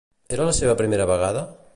Era 0.37 0.47
la 0.47 0.55
seva 0.59 0.75
primera 0.79 1.07
vegada? 1.11 1.45